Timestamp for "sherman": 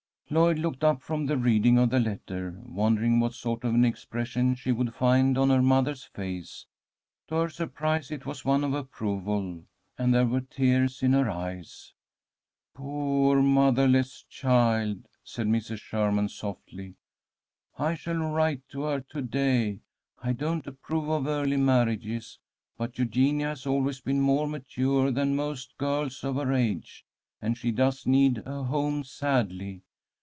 15.81-16.29